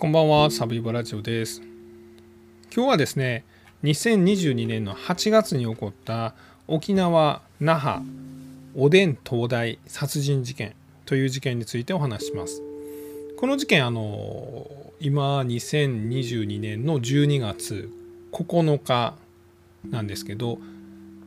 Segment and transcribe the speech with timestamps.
[0.00, 1.60] こんばんは、サビブラジオです。
[2.74, 3.44] 今日はですね、
[3.82, 6.34] 2022年の8月に起こった
[6.66, 8.00] 沖縄・那覇
[8.74, 10.74] おでん東大殺人事件
[11.04, 12.62] という事件についてお話しします。
[13.36, 14.70] この事件、あの、
[15.00, 17.90] 今2022年の12月
[18.32, 19.16] 9日
[19.90, 20.60] なんですけど、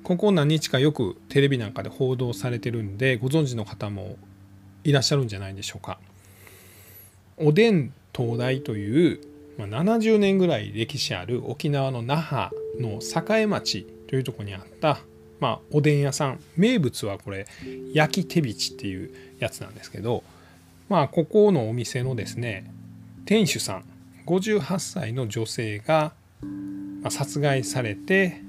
[0.03, 4.17] ここ何日かよくテレビなんかで報道されてるんで、ご存知の方も
[4.83, 5.99] いらっしゃるんじゃないでしょうか。
[7.37, 9.19] おでん東大という、
[9.57, 14.99] まあ、70年ぐらい歴史ある沖縄の那覇の栄町というところにあった、
[15.39, 17.47] まあ、おでん屋さん名物はこれ
[17.93, 20.23] 焼き手びちっていうやつなんですけど、
[20.89, 22.71] まあ、ここのお店のですね
[23.25, 23.85] 店主さん
[24.25, 26.13] 58歳の女性が、
[27.09, 28.41] 殺害されて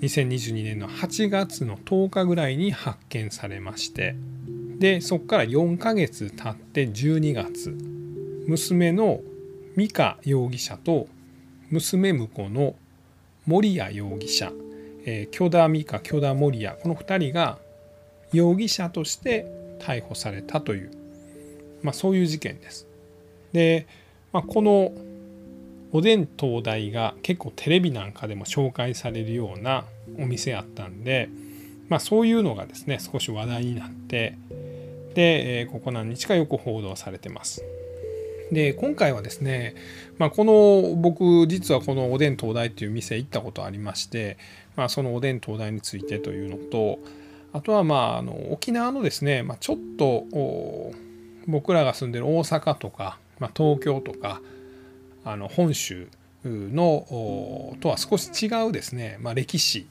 [0.00, 4.16] 2022年の8月の10日ぐらいに発見されまして
[4.78, 7.93] でそこから4ヶ月経って12月。
[8.46, 9.20] 娘の
[9.76, 11.08] 美香容疑者と
[11.70, 12.74] 娘婿の
[13.46, 14.52] 守谷容疑者、
[15.04, 17.58] えー、許田美香許田守谷この2人が
[18.32, 19.46] 容疑者として
[19.80, 20.90] 逮捕されたという、
[21.82, 22.86] まあ、そういう事件です。
[23.52, 23.86] で、
[24.32, 24.92] まあ、この
[25.92, 29.84] おでん東大が結構テレビなんかでも紹介されるような
[30.18, 31.28] お店やったんで、
[31.88, 34.36] まあ、そういうのがですね少し話題になって
[35.14, 37.64] で、えー、ここ何日かよく報道されてます。
[38.52, 39.74] で今回はですね、
[40.18, 44.36] まあ、この僕実はこのおでん東大っていう店行ったことありまして、
[44.76, 46.98] まあ、そのおでん東大についてというのと
[47.52, 50.24] あとはまああの沖縄のですね、まあ、ちょっと
[51.46, 54.40] 僕らが住んでる大阪とか、まあ、東京とか
[55.24, 56.08] あの本州
[56.44, 59.86] のとは少し違うですね、まあ、歴史、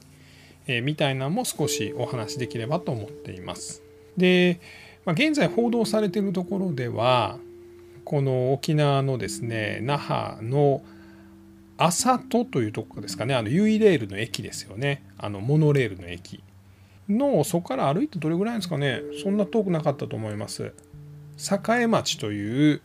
[0.68, 3.82] えー、みたいなのも少しお話しできればと思っています。
[4.18, 4.60] で、
[5.06, 7.38] まあ、現在報道されているところでは
[8.06, 10.84] この沖縄のですね那覇の
[11.78, 13.36] 浅戸というとこですかね。
[13.36, 15.04] あのユイレールの駅ですよね。
[15.18, 16.44] あのモノレールの駅。
[17.10, 19.02] のそこから歩いてどれぐらいですかね。
[19.22, 20.74] そんな遠くなかったと思います。
[21.38, 22.82] 栄町という、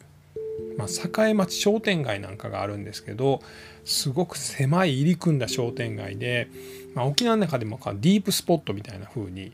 [0.76, 3.40] まあ、栄町商店街なんかがあるんですけど
[3.84, 6.48] すごく狭い入り組んだ商店街で、
[6.94, 9.52] まあ、沖縄の中でもディープスポットみたいな風に、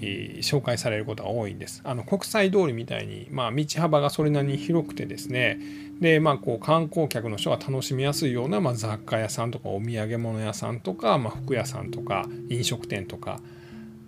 [0.00, 1.80] 紹介されることが多いんです。
[1.84, 5.58] あの国際通りみたいに、まあ、道幅がそれなりに広くてですね
[6.00, 13.40] で、まあ、こう観光客の人が楽しみやすいような、まあ、雑貨屋さんとかお土産物屋さんとか、まあ、服屋さんとか飲食店とか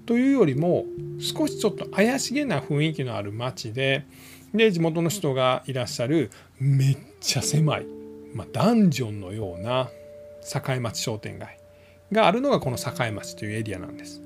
[0.06, 0.84] というよりも
[1.19, 4.06] 少しちょっと怪しげな雰囲気のある街で
[4.54, 7.86] で地元の人がいらっしゃるめっちゃ狭い、
[8.34, 9.88] まあ、ダンジョンのような
[10.42, 11.59] 境町商店街
[12.12, 14.25] があるのがこの境町というエリアなんです。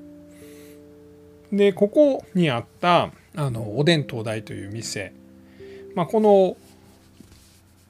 [1.51, 5.13] でここにあったあのおでん東大という店、
[5.95, 6.57] まあ、この、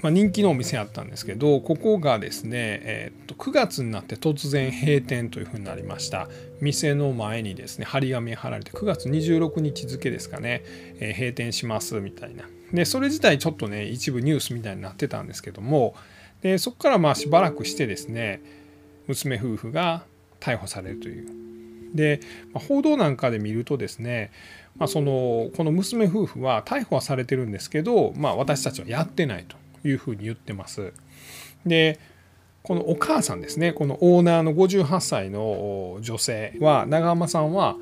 [0.01, 2.51] まあ、人気のお店あったんですけどここがですね、
[2.83, 6.27] えー、と9月になって突然閉店というふうになりました。
[6.59, 10.63] 店の前にですね張り紙貼られて9月26日付ですかね、
[10.99, 12.45] えー、閉店しますみたいな。
[12.71, 15.93] でそれ自体ちょっとね一部ニュースみたいになってたんですけども
[16.41, 18.41] でそこからまあしばらくしてですね
[19.07, 20.03] 娘夫婦が
[20.39, 21.50] 逮捕されるという
[21.93, 22.21] で
[22.53, 24.31] ま報道なんかで見るとですね、
[24.77, 29.57] まあ、そのこの娘夫婦は逮捕はされてるんですけど、まあ、私たちはやってないと
[29.87, 30.93] いうふうに言ってます。
[31.65, 31.99] で
[32.63, 37.75] このお母さんですねこのオーナーの58歳の女性は長浜さんは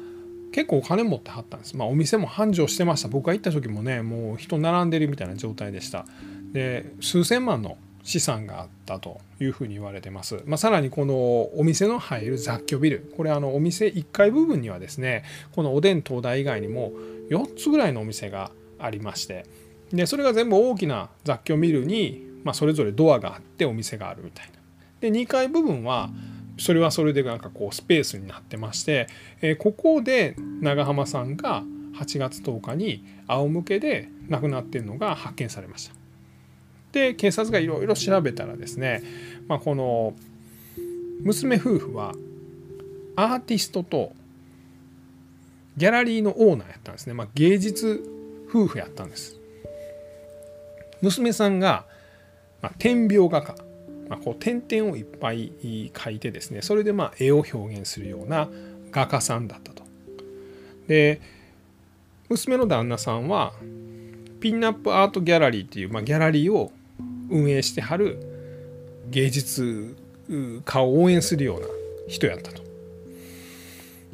[0.51, 1.77] 結構お金持ってはったんです。
[1.77, 3.07] まあ、お店も繁盛してました。
[3.07, 6.05] 僕が行った時もねもう人並んでるみたいな状態でした。
[6.53, 7.77] で数千万の
[8.09, 10.41] 資産があったというふうに言われてます。
[10.47, 11.13] まあ、さらにこの
[11.59, 16.91] お店の入る雑居ビルこれあのお店1階部分にはですねこのおでん東大以外にも
[17.29, 18.49] 4つぐらいのお店が
[18.79, 19.45] ありまして
[19.93, 24.53] でそれが全部大きな雑居ビルに、まあ、それぞれドアがあってお店があるみたいな。
[25.01, 26.09] で2階部分は
[26.57, 29.05] それはそれでなんかこうスペースになってまして、
[29.41, 35.98] えー、ここで長浜さんが8月10日に仰向けで亡くなってるのが発見されました。
[36.91, 39.03] で警察がいろいろ調べたらですね、
[39.47, 40.13] まあ、この
[41.21, 42.13] 娘夫婦は
[43.15, 44.13] アーティストと
[45.77, 48.03] ギャラリーのオーナーやったんですね、まあ、芸術
[48.49, 49.37] 夫婦やったんです。
[51.01, 51.85] 娘さんが、
[52.61, 53.55] まあ、点描画家、
[54.09, 55.51] まあ、こう点々をいっぱい
[55.93, 58.49] 描いてですねそれでまあ絵を表現するような
[58.91, 59.83] 画家さんだったと。
[60.87, 61.21] で
[62.27, 63.53] 娘の旦那さんは
[64.39, 66.71] ピンナップアートギャラリーっていう、まあ、ギャラリーを
[67.29, 68.19] 運営してはる
[69.09, 69.95] 芸術
[70.65, 71.67] 家を応援するような
[72.07, 72.69] 人やったと。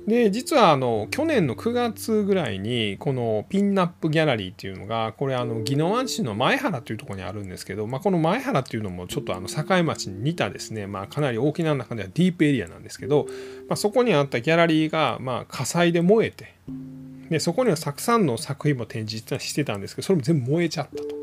[0.07, 13.25] で実はあの去年の9月ぐらいにこのピンナップギャラリーっていうのがこれあの宜野湾市の前原っていうところにあるんですけど、まあ、この前原っていうのもちょっとあの境町に似たですね、まあ、かなり大きな中ではディープエリアなんですけど、
[13.67, 16.53] まあ、そこにあったギャラリーがまあ火災で燃えて
[17.31, 21.15] でそこにはたくさんの作品も展示してたんですけどそれも全部燃えちゃったと。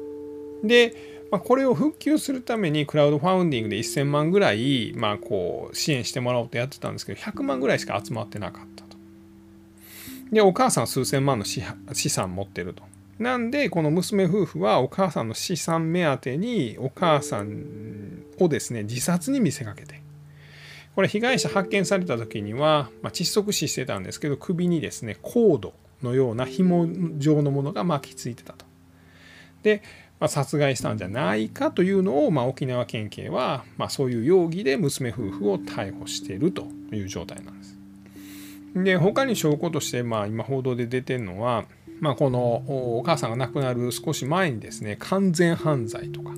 [0.64, 8.98] でまあ、これを復旧するためにクラウドファウンディングで1000万ぐらい、まあ、こう支援してもらおうとやってたんですけど100万ぐらいしか集まってなかったと。
[10.30, 11.62] でお母さんは数千万の資
[12.10, 12.82] 産持ってると。
[13.18, 20.02] なんでこの娘夫婦はお母さんの資産目当てにお母さんをですね自殺に見せかけて
[20.94, 26.86] これ被害者発見された時には、まあ、窒息死してたんですけど首にですねコードのような紐
[27.18, 28.66] 状のものが巻きついてたと。
[29.62, 29.82] で
[30.22, 37.76] ま、殺害したんじゃないかというのを、ま、沖縄県警は、ま、そういう容疑で娘夫婦を逮捕しているという状態なんです。
[38.76, 41.64] で他に証拠として、まあ、今報道で出てるのは、
[41.98, 42.62] まあ、この
[42.98, 46.30] お母さんが亡くなる少し前にですね完全犯罪とか、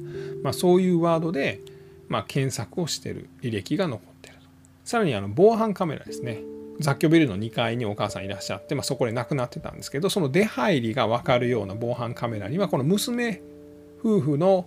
[0.42, 1.60] まあ、そういうワードで、
[2.08, 4.42] ま、検索をしてる履歴が残ってると
[4.84, 6.40] さらにあの防犯カメラですね
[6.80, 13.42] 雑居ビルの2階にお母さんいらっしゃって、ま、そこで亡くなってたんですけどその出入りが分かるような防犯カメラにはこの娘
[14.04, 14.66] 夫婦の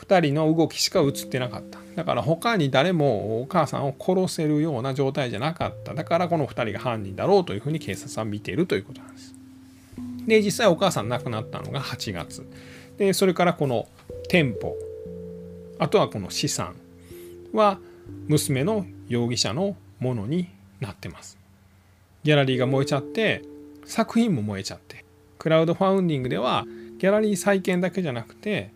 [0.00, 1.78] 2人の動きしか映ってなかった。
[1.94, 5.94] だから他に誰もお母さんを殺せるような状態じゃなかった。
[5.94, 9.34] だからこの2人が犯人だろうというふうに警察は見ているということなんです。
[10.26, 12.46] で実際お母さん亡くなったのが8月。
[12.96, 13.88] でそれからこの
[14.28, 14.76] 店舗。
[15.78, 16.74] あとはこの資産
[17.52, 17.78] は
[18.26, 20.48] 娘の容疑者のものに
[20.80, 21.38] なってます。
[22.24, 23.42] ギャラリーが燃えちゃって
[23.84, 25.04] 作品も燃えちゃって。
[25.38, 26.66] クラウドファウンディングでは
[26.98, 28.70] ギャラリー再建だけじゃなくて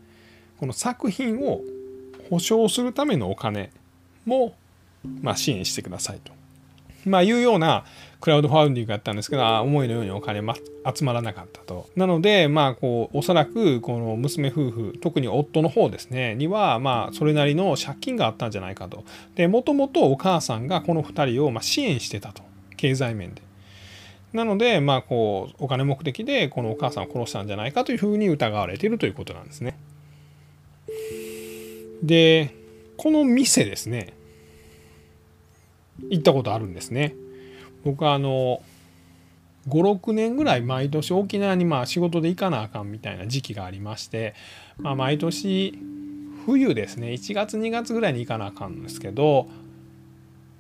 [0.59, 1.61] この作品を
[2.31, 3.71] 保証するためのお金
[4.25, 4.55] も、
[5.21, 6.33] まあ、支援してくださいと、
[7.05, 7.85] まあ、いうような
[8.21, 10.55] クラウドファウンディングがあったんですけど思いのようにお金、ま、
[10.95, 11.91] 集まらなかったと。
[11.97, 19.05] なのでまあこうおそらくこの娘夫婦特に夫の方ですねにはまあそれなりの借金があったんじゃないかと。
[19.35, 22.43] でもともとお母さんがこの2人をま支援してたと。
[22.77, 23.43] 経済面で。
[24.33, 29.79] なので、まあ、こうお金目的でこのお母さんを殺したんじゃないかというふうに疑われているということなんですね。
[32.03, 32.55] で
[32.97, 34.15] この店ですね
[36.09, 37.15] 行ったことあるんですね。
[37.85, 38.63] 僕はあの
[39.69, 44.35] 56年ぐらい毎年沖縄にまあ仕事で行かなあかんみたいな時期がありまして、
[44.79, 45.79] まあ、毎年
[46.47, 49.49] 冬ですね1月2月ぐらいに行かなあかんんですけど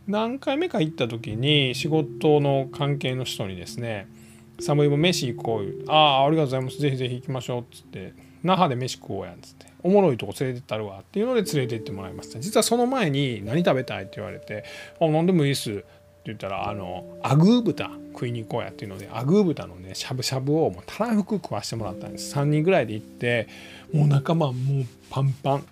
[0.06, 4.08] 何回目か行った時に仕事の関係の人にですね
[4.60, 6.81] 「寒いも飯行こう」ああありがとうございます。
[6.81, 8.12] ぜひぜひ行きましょう」っつって
[8.43, 12.40] 「那覇で飯食おうや」っつって「おもろいとこ連れてったるわ」っていうので連れて行ってもらいました。
[12.40, 14.64] 実はその前に「何食べたい?」って言われて
[15.00, 15.84] 「あ何でもいいっす」って
[16.26, 22.34] 言ったら「あのアグー豚食いに行こうや」っていうのでアグー豚のねしゃぶしゃぶをもうたらふく食わしてもらったんです。
[22.34, 23.46] 3人ぐらいで行って
[23.93, 25.64] もう仲間もうパンパン。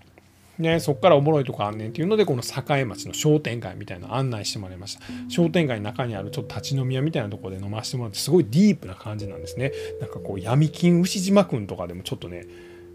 [0.60, 5.02] ね、そこからおもろいとこあんねんっていうのでこの栄町の商店街みたいな案内してもらいました。
[5.28, 9.72] 商店街の中にあるちょっと立ち飲み屋みたいなとこで飲ませてもらってすごいディープな感じなんですね。
[10.00, 12.46] なんかこう闇金牛島くんとかでもちょっとね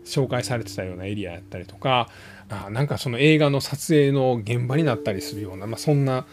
[0.05, 2.09] 紹介されてたようなエリアやったりとか
[2.49, 6.25] あなんかその映画の撮影の現場になったりするような、まあ、そんな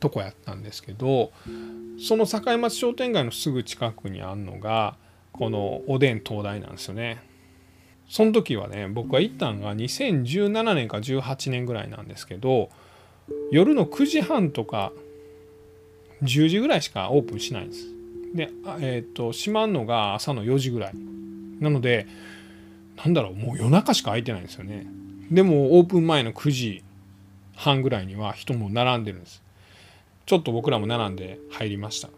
[0.00, 1.30] とこやったんですけど
[2.00, 4.96] その境町商店街のすぐ近くにあるのが
[5.32, 7.22] このおでん東大なんですよね。
[8.12, 12.68] その時はね僕が行ったんが2017年か18年ぐらいなんですけど
[13.50, 14.92] 夜の9時半とか
[16.22, 17.86] 10時ぐらいしかオープンしないんです。
[18.34, 18.50] で、
[18.80, 20.94] えっ、ー、と閉まるのが朝の4時ぐらい。
[21.58, 22.06] なので
[22.98, 24.86] なんだろうもう夜中しか空いてないんですよね。
[25.30, 26.84] でもオープン前の9時
[27.56, 29.42] 半ぐらいには人も並んでるんです。
[30.26, 32.10] ちょっと僕らも並んで入りました。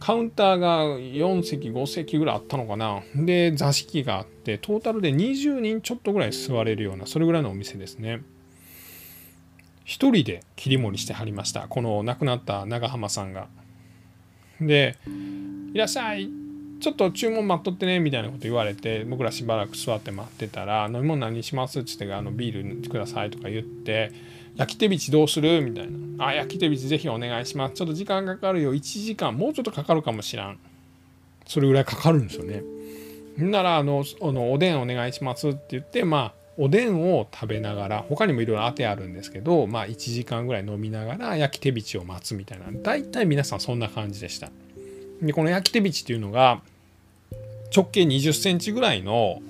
[0.00, 3.02] カウンターが4席5席ぐらいあったのかな。
[3.14, 8.22] で座敷があってトータルで20人ちょっとぐらい座れるようなそれぐらいのお店ですね。
[9.84, 11.68] 一人で切り盛りしてはりました。
[11.68, 13.48] この亡くなった長浜さんが。
[14.60, 14.96] で
[15.74, 16.28] 「いらっしゃい。
[16.80, 24.12] ちょっと注文待っとってね」みたいなこと言われて僕らしばらく座って待ってたら「飲み物何にします?」っつってあのビールくださいとか言って
[24.56, 25.62] 焼き手びちどうする？
[25.62, 26.26] みたいな。
[26.26, 27.74] あ、焼き手びちぜひお願いします。
[27.74, 28.74] ちょっと時間かかるよ。
[28.74, 30.58] 1時間、もうちょっとかかるかもしらん。
[31.46, 32.62] それぐらいかかるんですよね。
[33.38, 42.66] なら、あの、あのおでんお願いしますって言って、まあ、おでんを食べながら、他にもいろいろ当てあるんですけど、まあ、1時間ぐらい飲みながら焼き手びちを待つみたいな。
[42.82, 44.50] 大体皆さんそんな感じでした。
[45.22, 46.60] で、この焼き手びちっていうのが、
[47.74, 49.40] 直径20センチぐらいの、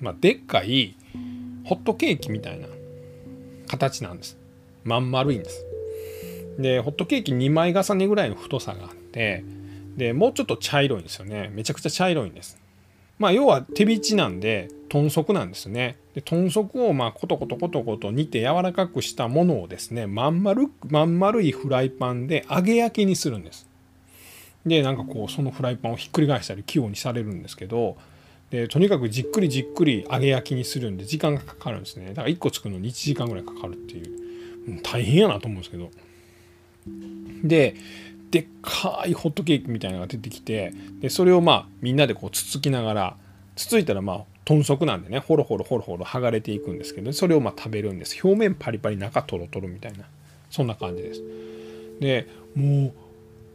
[0.00, 0.94] まあ、でっかい
[1.64, 2.68] ホットケーキみたいな
[3.66, 4.36] 形なんです。
[4.84, 5.66] まん丸いんです。
[6.58, 9.44] でホットケーキ2枚重ねぐらいの太さがあって
[9.96, 12.58] でもうちょっと茶色いんですよねめちゃくちゃ茶色いんです
[13.18, 23.66] まあ要は手びちなんで豚足なんですねで豚足をまあコトコトコトコト煮て柔らかくしたものをですねまん丸まん丸いフライパンで揚げ焼きにするんです
[24.64, 27.96] でなんかこうそのフライパンをひっくり返したり器用にされるんですけど
[28.50, 32.08] でとにかくじっくりじっくり揚げ焼きにするんで時間がかかるんですね。
[32.10, 34.80] だから1個作るのに1時間ぐらいかかるっていう。
[34.82, 35.90] 大変やなと思うんですけど。
[37.44, 37.74] で
[38.30, 43.16] でっかいホットケーキみたいなのが出てきてでそれをまあみんなでこうつつきながら
[43.54, 48.18] つついたらまあ豚足なんでねホロホロホロホロ剥がれていくんですけどそれをまあ食べるんです。
[48.22, 50.04] 表面パリパリ中トロトロみたいな。
[50.50, 51.22] そんな感じです。
[52.00, 52.92] でもう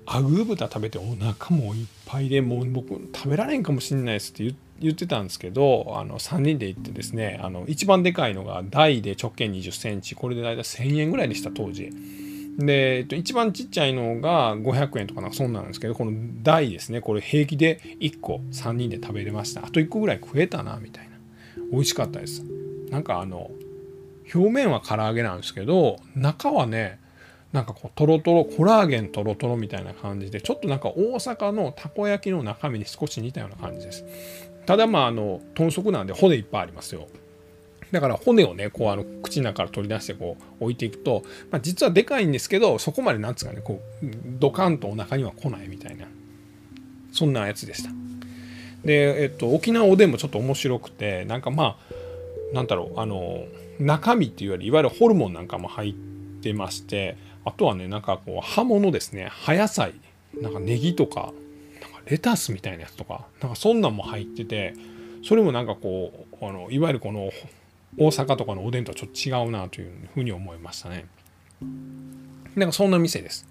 [0.06, 11.92] アグー豚食べてお腹もいっぱいでもう僕食べられんかもしんないですって言って言ってたんですけどあの3人で行ってですねあの一番でかいのが大で直径2 0センチこれで大体1000円ぐらいでした当時。
[12.58, 16.12] で、えっと、一番ちっちゃいのが500円とかなんかそんなんですけどこの
[16.44, 19.66] 大ですねこれ平気で1個3人で食べれました。
[19.66, 21.12] あと1個ぐらい食えたなみたいな。
[21.72, 22.44] 美味しかったです。
[22.90, 23.52] なんかあの
[24.34, 27.00] 表面は唐揚げなんですけど中はね
[27.52, 34.06] なんかこうトロトロコラーゲントロトロみたいな感じでちょっとなんか大阪のたこ焼きの中身に少し似たような感じです。
[34.66, 37.08] ただまああの豚足なんで骨いっぱいありますよ。
[37.92, 44.06] だから骨をねこうあの口の中から取り出してこう置いていくと、まあ、実はでかいんですけどそこまでなんつうかねこう
[44.40, 46.06] ドカンとお腹には来ないみたいな
[47.12, 47.90] そんなやつでした。
[48.86, 53.46] で、えっと、沖縄おでんもちょっと面白くてなんかまあなんだろうあの
[53.80, 55.94] 中身っていうよりいわゆるホルモンなんかも入っ
[56.42, 59.28] てましてあとはねなんかこう葉物ですね。
[59.30, 59.94] 葉野菜。
[60.40, 61.22] なんかネギとか。
[61.24, 61.34] なんか
[62.06, 64.74] レタスみたいなやつとかなんかそんなんも入ってて
[65.24, 67.32] それもなんかこうあのいわゆるこの
[67.98, 71.06] 大阪とかのおでんとはちょっと違うなというふうに思いましたね。
[72.56, 73.48] なんかそんな店です。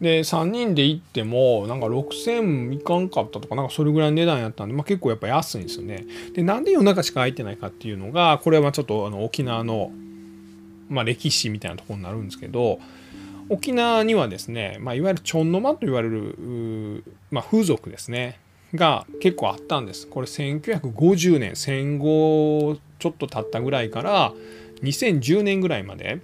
[0.00, 6.04] で3人で行ってもなんか6000いかんかったとかなんかそれぐらいの値段やったんで、まあ、結構やっぱ安いんですよね。
[6.34, 9.92] でなんで夜中しか空いてないかっていうのがこれはちょっとあの沖縄の、
[10.88, 12.80] まあ、歴史みたいなところになるんですけど
[13.48, 18.38] 沖縄にはですね、まあ、いわゆるチョンノマと言われる、まあ、風俗ですね
[18.74, 20.06] が結構あったんです。
[20.06, 24.32] これ1950年戦後ちょっと経ったぐらいから
[24.82, 26.20] 2010年ぐらいまで、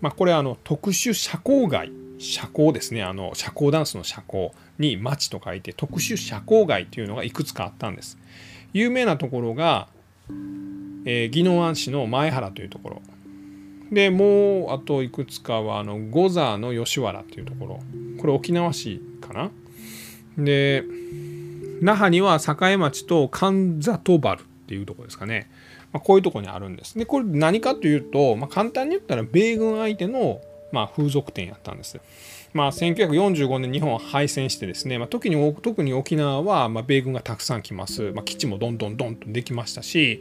[0.00, 8.18] まあ、これあの特殊社交街社交ですねあの社交ダンスの社交に町と書いて特殊社交街っていうのがいくつかあったんです。
[8.72, 9.88] 有名なところが、
[11.04, 13.02] えー、宜野湾市の前原というところ
[13.90, 17.80] でもうあといくつかはあの五座の吉原っていうところ
[18.18, 19.50] これ沖縄市かな？
[20.36, 20.84] で
[21.80, 25.50] 那覇には栄町と神里原っていうところですかね
[25.94, 26.98] まあ、こういうとこにあるんです。
[26.98, 30.40] でこれ何かというと、まあ、簡単に言ったら米軍相手の、
[30.72, 32.00] まあ、風俗店やったんです。
[32.54, 40.20] まあ、1945年日本は敗戦してですね、まあ、時に特に沖縄はま米軍がたくさん来ます、まあ、基地もどんどんどんとできましたし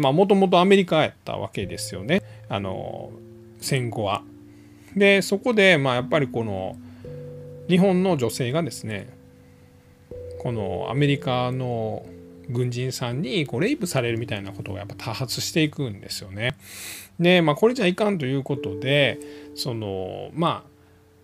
[0.00, 3.12] もともとアメリカやったわけですよねあの
[3.60, 4.24] 戦後は。
[4.96, 6.76] でそこでまあやっぱりこの
[7.68, 9.08] 日本の女性がですね
[10.42, 12.04] このアメリカの
[12.50, 16.56] 軍人さんにこうレイプされるみたいなことがやっぱ多発していくんですよね。
[17.20, 19.20] でまあこれじゃいかんということで
[19.54, 20.71] そのまあ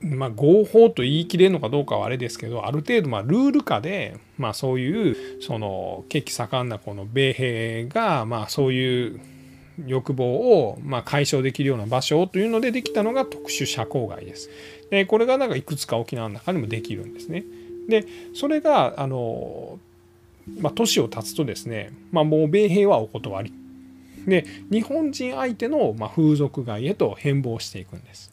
[0.00, 9.20] まあ、合法と言い切れるのかどうかはあれですけどある程度まルール下で、まあ、そういうその血気盛んなこの米兵がまあそういう
[9.86, 14.50] 欲望をま解消できるような場所というのでできたのが特殊社交外です。
[14.90, 17.44] でこれがなんかいくつか沖縄の中にもできるんですね。
[17.88, 19.78] でそれがあの
[20.60, 23.52] まあ、年を経つとですね、まあ、もう米兵はお断り
[24.26, 28.32] で日本人相手のま風俗街へと変貌していくんです。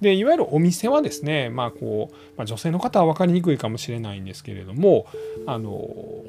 [0.00, 5.06] でいわゆるお店はですね、まあこうまあ、女性の方は分かりにくいかもしれないんですけれども
[5.46, 6.24] あの大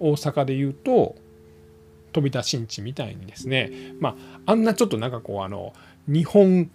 [0.00, 1.16] 阪で言うと
[2.12, 3.70] 飛び出しんちみたいにですね、
[4.00, 5.72] まあ、あんなちょっとなんかこうあの
[6.06, 6.70] 日本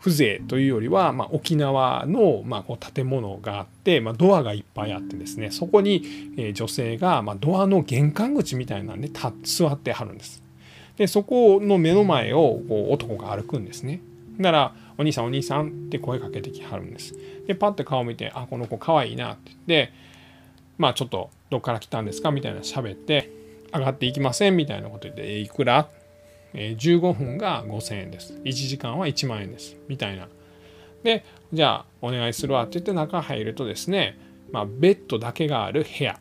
[0.00, 9.08] 風情というよりは、まあ、沖縄の、まあ、こう建物があって、まあ、ドアがいっぱいあってですねそこに、え女性が、まドアの玄関口みたいなんで
[9.44, 10.42] 座ってはるんです。
[10.98, 14.00] でそこの目の前をこう男が歩くんですね。
[14.38, 17.14] だから「お兄さんお兄さん」って声かけてきはるんです。
[17.46, 19.92] でパッて顔見て「あこの子かわいいな」って言って
[20.78, 23.30] 「まあちょっとどっから来たんですか?」みたいな喋って
[23.72, 25.88] 「上がっていきません」みたいなこと言って「いくら?」
[26.54, 28.34] え15分が5000円です。
[28.44, 29.76] 1時間は1万円です。
[29.88, 30.28] みたいな。
[31.02, 34.18] で、じゃあお願いするわって言って中入るとですね、
[34.52, 36.18] まあ、ベッドだけがある部屋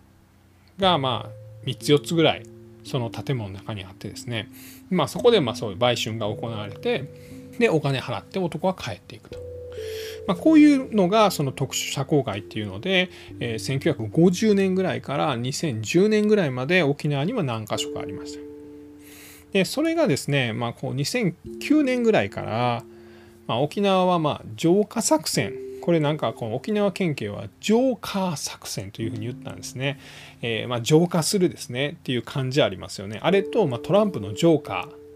[0.79, 2.43] がまあ3つ4つぐらい
[2.83, 4.49] その建物の中にあってですね、
[4.89, 7.05] まあそこでまあそういう売春が行われて、
[7.59, 9.39] で、お金払って男は帰っていくと。
[10.27, 18.39] まあ、こういうのがその特殊社交界っていうので、えー、1950年ぐらいから2010年ぐらいまで沖縄には何か所かありました。
[19.51, 22.83] でそれがですね、まあ、こう2009年ぐらいから、
[23.47, 29.99] まあ、沖縄はまあ浄化作戦これなんかこの沖縄県警は浄化作戦というふうに言ったんですね。
[30.41, 33.19] えー、まあ浄化するですねっていう感じありますよね。
[33.21, 34.75] あれとまあトランプのジョーカー、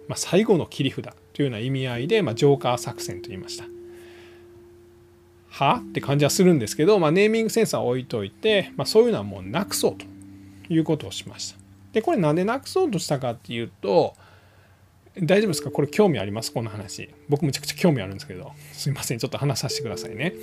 [0.10, 1.06] まあ、最後の切り札
[1.38, 3.66] というような意味合いで、まあ、ジョーカー作戦と言いました。
[5.50, 5.84] は？
[5.88, 10.06] って感じはするんですけど、まあ、ネーミングセンサーを置いといて、まあ、そういうのはもうなくそうと
[10.68, 11.60] いうことをしました。
[11.94, 14.16] でこれなんでなくそうとしたかっていうと
[15.22, 15.70] 大丈夫ですか？
[15.70, 16.52] これ興味あります？
[16.52, 17.12] この話。
[17.30, 19.20] 僕むちゃくちゃ興味あるんですけど、すいません。
[19.20, 20.34] ちょっと話させてくださいね。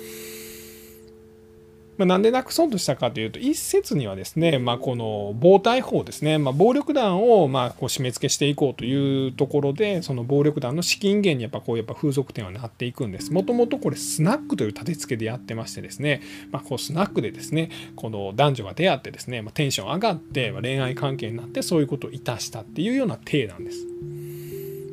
[1.97, 13.31] まあ、なんでなくそうとしたかというと、一説にはですね、まあ、この暴対法ですね、まあ、暴力団をまあこう締め付けしていこうというところで、その暴力団の資金源にやっぱこうやっぱ風俗店はなっていくんです。
[13.31, 16.21] もともとこれスナックという立て付けでやってましてですね、
[16.51, 23.85] まあ、こうスナックでですね、この男女が出会ってですね、まあ、テンション上がって恋愛関係になってそういうことをいたしたっていうような体なんです。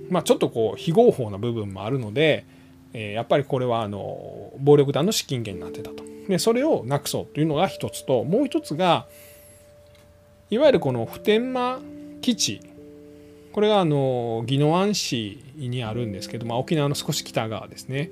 [0.09, 2.45] まあ、ちょっとこう非合法な部分もあるので、
[2.93, 6.12] えー、やっぱりこれはあの暴力団の資金源になってたと。
[6.33, 9.07] でそれをなくそうというのが一つともう一つが
[10.49, 11.83] いわゆるこの普天間
[12.23, 12.61] 基地
[13.53, 18.11] これがあの宜野湾市にあるんですけど、まあ、沖縄の少し北側ですね。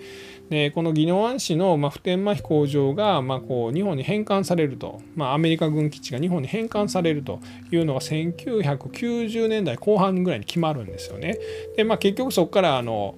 [0.50, 7.40] でこの宜野湾市の、ま、普天間飛行場が、ま、こう日本に返還されると、まあ、アメリカ軍基地が日本に返還されると
[7.72, 11.38] いうのが1990年代後半ぐらいに決まるんですよね。
[11.74, 13.14] で、まあ、結局そこからあの、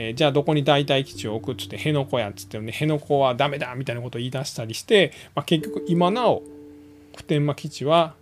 [0.00, 6.44] えー、じゃあどこに代替基地を置くっつって辺野古やっつってね辺野古はダメだみたいなことを言い出したりして、まあ、結局今なお
[7.16, 8.14] 普天間基地は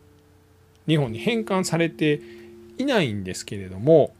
[0.89, 2.23] 日本に返還されて
[2.79, 4.15] いないんですけれども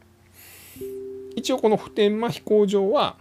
[1.35, 3.17] 一応この普天間飛行場は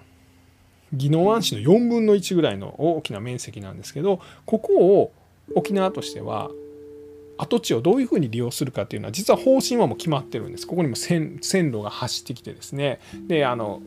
[0.92, 5.14] 宜野湾市の4分の1ぐらいの大きな面積なんですけどここを
[5.56, 6.52] 沖縄としては
[7.38, 10.68] 跡地をどういうふうに利用するかっていうのは実は方針はもう決まってるんです。
[10.68, 13.82] ここにも線路が走ってきてですねであの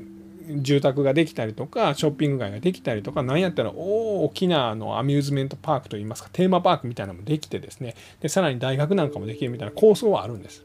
[0.49, 10.65] 住宅ができたりとかショッピング街ができたりとか何やったら大きなあのアミューズメントパークといいますかテーマパークみたいなのもできてですねでさらに大学なんかもできるみたいな構想はあるんです。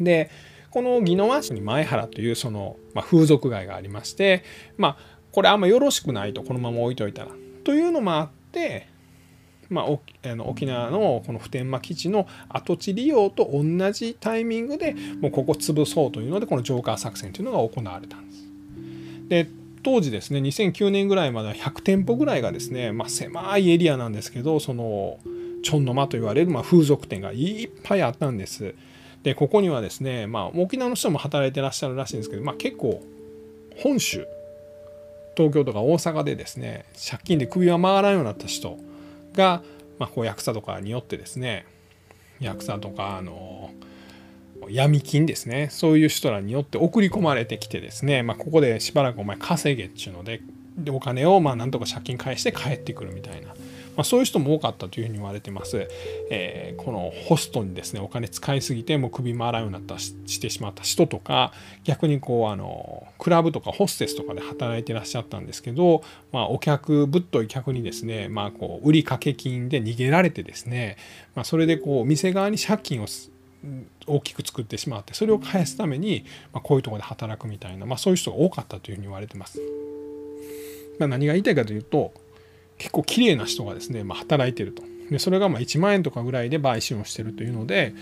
[0.00, 0.30] で
[0.70, 4.42] この宜野湾市に前原というその、まあ、風俗街がありまして、
[4.78, 4.96] まあ、
[5.30, 7.30] これあんまよろしくないとこのまま置いといたら。
[7.62, 8.88] というのもあって、
[9.72, 18.48] まあ、あの沖縄のこの普天間基地の跡地利用と同じタイミングでもうここ潰そうというのでこのジョーカー作戦というのが行われたんです。
[19.28, 19.48] で
[19.82, 25.18] 当時ですね2009年ぐらいまでは100店舗ぐらいがですね、まあ、狭いエリアなんですけどその
[25.64, 28.74] チョンの間と言われるまあ風俗店がいっぱいあったんです。
[29.22, 33.00] でここにはですね、まあ、沖縄の人も働いてらっしゃるらしいんですけど、まあ、結構
[33.76, 34.26] 本州
[35.36, 38.78] 東京とか大阪でですね借金で首が回らんようになった人
[39.34, 39.62] が、
[39.98, 41.66] まあ、こうヤクザとかによってですね
[42.40, 43.70] ヤクザとかあの
[44.68, 45.68] 闇金ですね。
[45.70, 50.40] そういう人らによって送り込まれてきてですね、まあ、ここでしばらくお前稼げっちゅうので
[50.78, 53.54] でお金をまあなんとか借金返して帰ってくるみたいな。
[53.96, 55.88] まあ、そういう人も多かったというふうに言われてます。
[56.30, 61.52] えー、このホストにですねお金使いすぎてもう首回らんようになったしてしまった人とか
[61.84, 66.02] 逆にこうあのクラブとかホステスとかで働いてらっしゃったんですけど、
[66.32, 70.96] まあ、お客ぶっとい客にですね、まあ、こう売掛金で逃げられてですね、
[71.34, 73.06] まあ、それでこう店側に借金を
[74.06, 79.60] 大きく作ってしまってそれを返すために、まあ、こういうところで働くみたいな、まあ、そういう人が多かったというふうに言われてます。
[80.98, 82.12] ま、何が言いたいかというと
[82.82, 84.82] 結構綺麗な人がですね、まあ、働いてると。
[85.08, 87.94] でそれがま1万円とかぐらいで売春をしてるというので、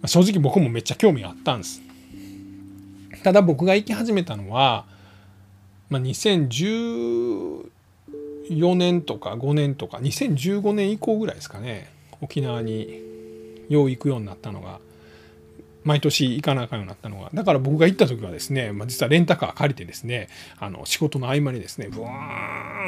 [0.00, 1.82] まあ、正直僕もめっちゃ興味があったんです。
[3.24, 4.84] ただ僕が行き始めたのは、
[5.90, 7.64] まあ、2014
[8.76, 11.90] 年とか5年とか2015年以降ぐらいですかね
[12.20, 13.02] 沖縄に
[13.68, 14.78] よう行くようになったのが。
[15.86, 17.30] 毎年行かなあかんようになったのが。
[17.32, 22.10] だから僕が行った時はですね、まあ、実はレンタカー借りてですねあの仕事の合間にですねブワ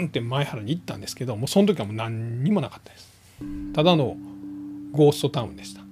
[0.01, 3.09] ーンって前原に行ったんですけどもうその時はもう何にもなかったです。
[3.73, 4.17] ただの
[4.91, 5.83] ゴーストタウンでした。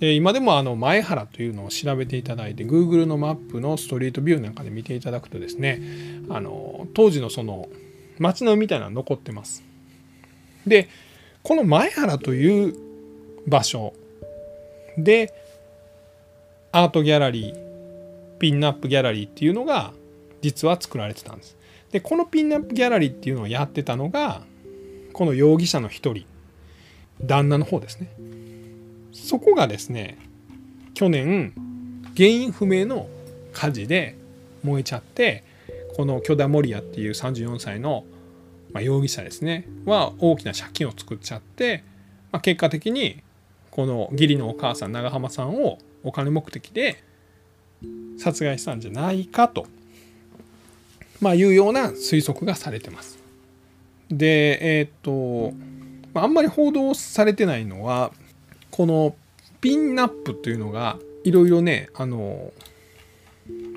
[0.00, 5.80] で今でもあの前原というのを調べていただいて Google のマップのストリートビューなんかで見ていただくとですね
[6.28, 7.68] あの当時のその
[8.18, 9.62] 街並みみたいなの残ってます。
[10.66, 10.88] で
[11.42, 12.74] この前原という
[13.46, 13.94] 場所
[14.98, 15.32] で
[16.72, 19.92] アートギャラリーピンナップギャラリーっていうのが
[20.40, 21.56] 実は作られてたんです。
[21.92, 24.42] でこのピンナップギャラリーっていうのをやってたのが
[25.12, 26.24] この容疑者の一人
[27.24, 28.08] 旦那の方ですね。
[29.12, 30.18] そこがですね
[30.94, 31.52] 去年
[32.16, 33.08] 原因不明の
[33.52, 34.16] 火事で
[34.64, 35.44] 燃えちゃって
[35.96, 38.04] この許田守也っていう34歳の、
[38.72, 41.84] ま、容疑者ですねは大きな借金を作っちゃって、
[42.32, 43.22] まあ、結果的に
[43.72, 47.02] この義理のお母さん長浜さんをお金目的で
[48.18, 49.66] 殺害したんじゃないかと、
[51.20, 53.18] まあ、いうような推測がされてます。
[54.10, 55.54] でえっ、と
[56.14, 58.12] あんまり報道されてないのは
[58.70, 59.16] この
[59.62, 62.52] ピンナップというのがいろいろねあの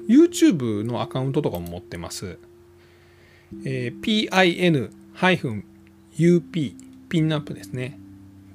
[0.09, 2.37] YouTube のアカウントとかも持ってます。
[3.63, 5.63] えー、pin-up
[7.07, 7.97] ピンナップですね。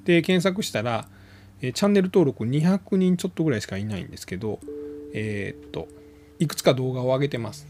[0.05, 1.07] で検索したら、
[1.61, 4.59] え、チャンネル登録200人ちょっとぐらいしかいないんですけど
[5.13, 5.87] えー、っと
[6.39, 7.67] いくつか動画を上げてます。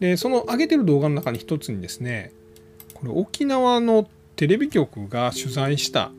[0.00, 2.32] でその上げてる動画の中に一つにですね
[2.94, 6.10] これ沖縄のテレビ局が取材した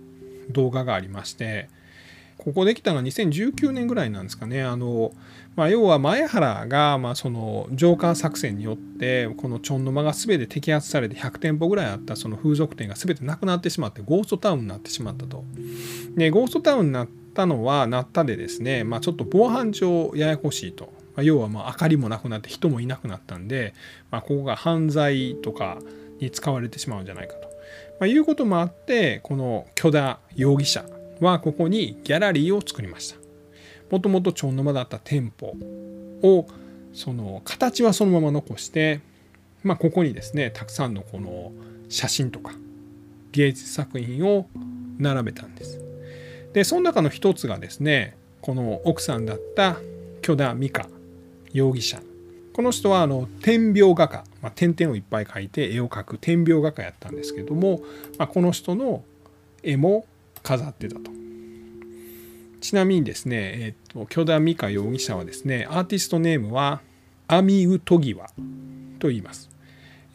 [0.52, 1.68] 動画がありまして
[2.44, 4.64] ここできたのは2019年ぐらいなんですかね。
[4.64, 5.14] あの
[5.56, 15.44] まあ、要は前原が、まあ、そのジョーカー作戦によってこのチョンの間が全て摘発されて100店舗ぐらいあったその風俗店が全てなくなってしまってゴーストタウンになってしまったと。
[16.16, 20.86] でゴーストタウンになったのはなったでですね、まあ、ちょっと防犯上ややこしいと。
[21.16, 23.76] まあ、要はまあ明かりもなくなって人もいなくなったんで、
[24.10, 25.78] まあ、ここが犯罪とか
[26.20, 27.50] に使われてしまうんじゃないかと、
[28.00, 30.86] まあ、いうこともあってこの許田容疑者
[31.22, 33.18] はここにギャラリーを作りました。
[33.90, 35.56] もともと町の間だった店舗
[36.24, 36.48] を
[36.94, 39.02] その形はそのまま残して、
[39.64, 41.52] まあ、ここにですねたくさんのこの
[41.90, 42.54] 写真とか
[43.32, 44.48] 芸術作品を
[44.98, 45.80] 並べたんです。
[46.54, 49.78] でその中の一つがですねこの奥さんだった
[50.22, 50.88] 許田美香
[51.54, 52.02] 容疑者。
[52.54, 57.80] この人はあの点描画家、まあ、点々をいっぱい描いて絵を描く点描画家やったんですけども、
[58.18, 59.04] まあ、この人の
[59.64, 60.06] 絵も
[60.44, 61.12] 飾ってたと。
[62.62, 66.82] ちなみにですね、えっ、と、許田美香容疑者はですね、アーティストネームは
[67.28, 68.30] アミウトギワ
[69.00, 69.50] と言います。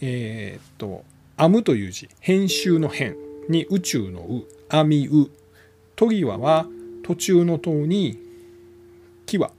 [0.00, 1.04] えっ、と、
[1.36, 3.16] アムという字、編集の編
[3.48, 5.28] に宇宙のう、アミウ。
[5.96, 6.66] トギワは
[7.02, 8.18] 途中の塔に
[9.24, 9.50] キワ。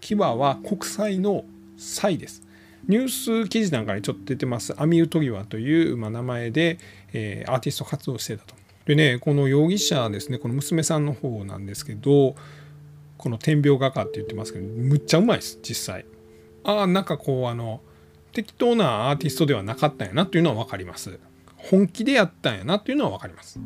[0.00, 1.44] キワは国際の
[1.76, 2.42] 際です。
[2.88, 6.78] ニュース記事なんかにちょっと出てます、アミウトギワという、ま名前で、
[7.12, 8.54] えー、アーティスト活動してたと。
[8.86, 12.34] でねこの容疑者ですねこの娘さんの方なんですけど
[13.16, 16.04] この点描画家って言ってますけどむっちゃうまいです実際。
[16.64, 17.80] ああなんかこうあの
[18.32, 21.18] 適当なアーティストではなかったんやなっていうのは分かります。
[21.56, 23.58] 本気でやったんやなっていうのは分かります。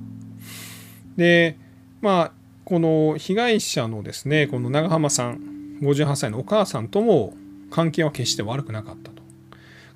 [1.16, 1.56] で
[2.00, 2.32] まあ
[2.64, 7.34] この被害者のですねこの長浜さん58歳のお母さんとも
[7.70, 9.22] 関係は決して悪くなかったと。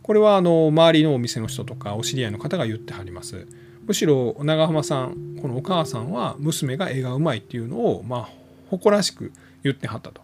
[0.02, 3.46] これはあの周りのお店の人とかお知り合いの方が言ってはります。
[3.86, 8.28] むしろ長浜さんこのお母さんは娘が絵がうまいっていうのをまあ
[8.70, 10.20] 誇らしく言ってはったと。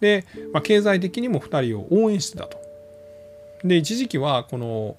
[0.00, 2.58] で、まあ、経済的にも2人を応援してたと。
[3.64, 4.96] で一時期はこの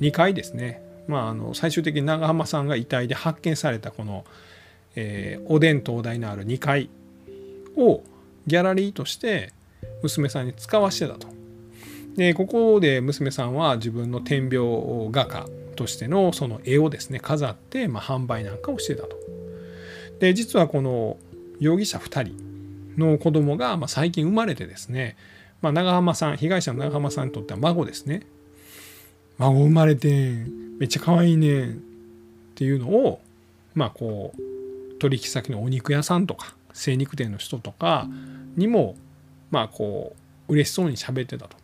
[0.00, 4.24] 2階ですね、まあ、あの最終的に長浜さんが遺体で発見されたこの、
[4.94, 6.88] えー、おでん東大のある2階
[7.76, 8.02] を
[8.46, 9.52] ギャラリーとして
[10.02, 11.28] 娘さんに使わしてたと。
[12.16, 19.16] でここで娘さんは自分の点描画家としてのその絵をですね飾って、まあ、販売なんかをしてたと。
[20.18, 21.18] で実はこの
[21.60, 25.16] 容疑者2人の子供がま最近生まれてですね、
[25.60, 28.26] まあ、長浜さん被害者の長浜さんにとっては孫ですね
[29.38, 31.74] 孫生まれてんめっちゃ可愛いねんっ
[32.54, 33.20] ていうのを
[33.74, 38.08] まあこう取引先のお肉屋さんとか精肉店の人とか
[38.56, 38.96] にも
[39.50, 40.16] まあこ
[40.48, 41.56] う嬉しそうに喋ってたと。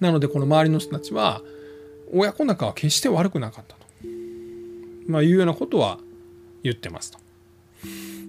[0.00, 1.42] なのでこの周りの人たちは
[2.12, 3.86] 親子仲は決して悪くなかったと、
[5.06, 5.98] まあ、いうようなことは
[6.62, 7.18] 言ってますと。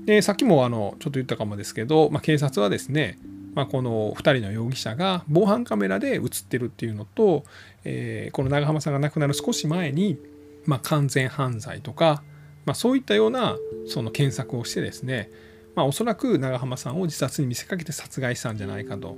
[0.06, 3.20] でさっきもあのちょっと言ったかもですけど、まあ、警察はですね、
[3.54, 7.44] まあ、この2人の容疑者が防犯カメラで映ってるっていうのと、
[7.84, 10.18] えー、この長浜さんが亡くなる少し前に、
[10.66, 12.24] まあ、完全犯罪とか、
[12.66, 15.30] まあ、そういったようなその検索をしてですね、
[15.76, 19.16] まあ、おそらく長浜さんを自殺に見せかけて殺害したんじゃないかと、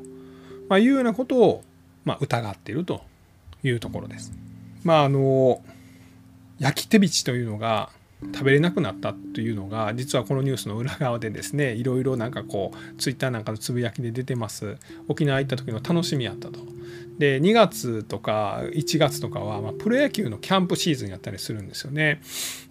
[0.68, 1.64] ま、いうようなことを、
[2.04, 3.02] ま、疑っていると
[3.64, 4.51] いうところです。
[4.84, 5.62] まああの
[6.60, 7.90] 焼き手びちというのが
[8.34, 14.78] 食べれなくなったというのが実はこのニュースの裏側でですねいろいろなんかこうツイッターなんかのつぶやきで出てます。
[15.08, 16.60] 沖縄行った時の楽しみやったと。
[17.18, 22.22] で2月とか1月とかは、ま、プロ野球のキャンプシーズンやったりするんですよね。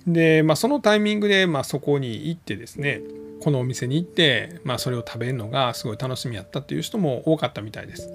[0.07, 3.01] で、まあ、そのタイミングで、まあ、そこに行ってですね
[3.41, 8.09] このお店に行って、まあ、それを食べるのがすごい楽しみやったっていう人も多かったみたいです。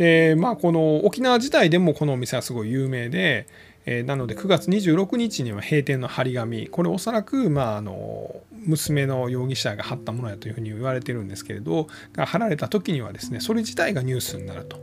[0.00, 3.46] でまあこの沖縄自体でもこのお店はすごい有名で、
[3.84, 8.34] えー、なので9月26日には閉店の張り紙これおそらくまああの
[8.64, 14.80] 娘の容疑者が貼ったものやというふうに言われてるんですけれどが貼られた時にはですねそれ自体がニュースになると。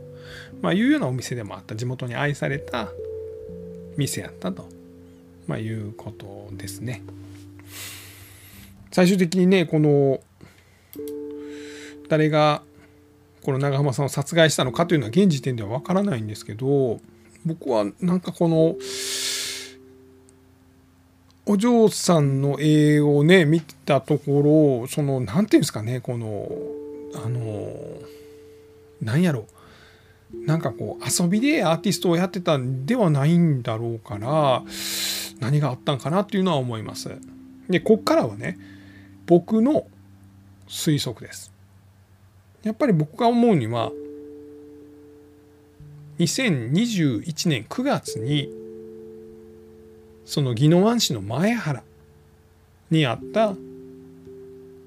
[0.62, 2.88] まあ、いうようなお店でもあった地元に愛された
[3.96, 4.68] 店やったと、
[5.46, 7.02] まあ、いうことですね。
[8.92, 10.20] 最終的にねこの
[12.08, 12.62] 誰が
[13.42, 17.00] この長浜さんを殺害したのかというのは現時点では分からないんですけど
[17.44, 18.76] 僕はなんかこの
[21.46, 26.48] お嬢さんの絵をね見たところその何て言うんですかねこの
[27.14, 27.72] あの
[29.00, 29.46] 何やろ
[30.32, 34.62] なんかこう遊びでアーティストをやってたんではないんだろうから
[35.40, 37.16] 何があったんかなっていうのは思います。
[37.70, 38.58] でこっからはね
[39.26, 39.86] 僕の
[40.68, 41.52] 推測です。
[42.68, 43.90] やっぱり僕が思うには
[46.18, 48.52] 2021年9月に
[50.26, 51.82] その宜野湾市の前原
[52.90, 53.54] にあった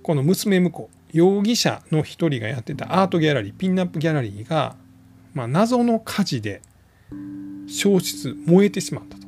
[0.03, 4.75] この娘婿容疑者の一人がやってたアートギャラリーピンナップギャラリーが、
[5.33, 6.61] まあ、謎の火事で
[7.67, 9.25] 焼失燃えてしまったと。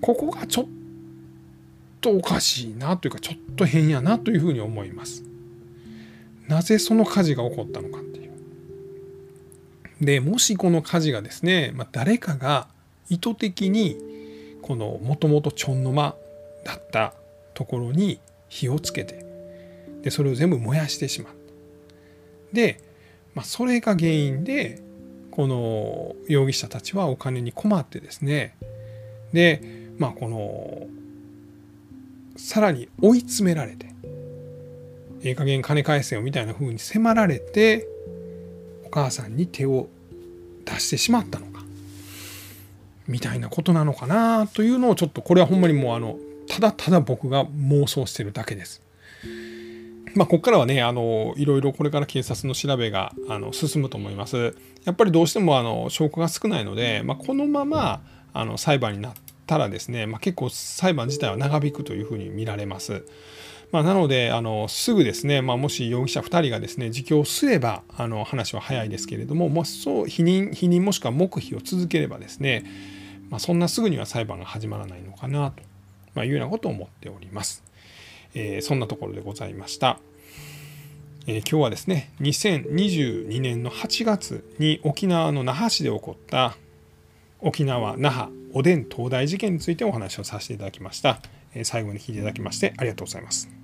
[0.00, 0.66] ここがちょっ
[2.00, 5.22] とおかしいなというかちょっと変やなというふうに思います。
[6.48, 10.04] なぜその火事が起こったのかっていう。
[10.04, 12.68] でもしこの火事がですね、まあ、誰かが
[13.08, 13.96] 意図的に
[14.62, 16.14] このもともとちょんの間
[16.64, 17.14] だった
[17.54, 19.24] ところに火をつけて
[20.02, 21.38] でそれを全部燃やしてしまった。
[22.52, 22.80] で、
[23.34, 24.82] まあ、それが原因で
[25.30, 28.56] この容疑者たちはお金に困ってですね
[29.32, 29.60] で
[29.98, 30.86] まあこの
[32.36, 33.85] さらに追い詰められて
[35.26, 37.88] ええ加減金返せよみたいな風に迫られて
[38.84, 39.88] お母さんに手を
[40.64, 41.62] 出してしまったのか
[43.08, 46.16] みたいなことなのかなというのをちょっとこれはほんまにもうあの
[46.48, 48.82] ただただ僕が妄想してるだけです。
[50.14, 54.54] まあ、ここからはねあのいろいろこれから警察の調べがあの進むと思います。
[54.84, 58.00] やっぱりどうしてもあの証拠が少ないので、まあ、このまま
[58.32, 59.12] あの裁判になっ
[59.46, 63.04] たらですね、まあ、結構裁判自体は長引くというふうに見られます。
[63.72, 72.64] まあ、なのであのすぐですね、まあ、もし容疑者2人がですね自供すればあの話は早いですけれどももしそう否認否認もしくは黙秘を続ければですね、
[73.28, 75.62] まあ、そんなすぐには裁判が始まらないのかなと、
[76.14, 77.64] まいうようなことを思っております。
[78.34, 79.98] えー、そんなところでございました。
[81.26, 86.56] えー、今日はですね2022年の8月に沖縄の那覇市で起こった
[87.40, 91.20] 沖縄那覇おでん東大事件についてお話をさせていただきました。
[91.64, 93.55] 最後に聞いていただきましてありがとうございます。